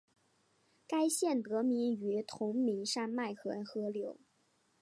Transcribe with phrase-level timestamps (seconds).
[0.87, 4.17] 该县得名于同名山脉和河流。